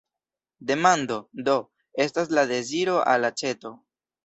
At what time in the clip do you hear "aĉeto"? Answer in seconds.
3.33-3.77